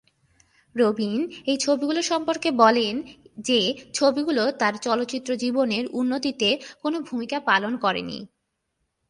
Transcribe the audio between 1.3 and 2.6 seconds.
এই ছবিগুলো সম্পর্কে